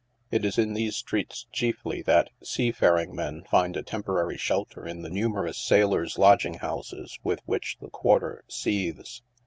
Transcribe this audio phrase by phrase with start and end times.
[0.31, 5.11] It is in these streets, chiefly' that seafaring men find a temporary shelter in the
[5.11, 9.21] numerous sailors, lodging houses with which, the, quarter seethes.